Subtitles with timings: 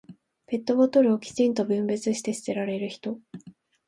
[0.47, 3.19] ペットボトルをきちんと分別して捨てられる人。